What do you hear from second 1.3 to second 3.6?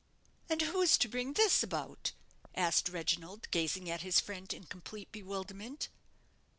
this about?" asked Reginald,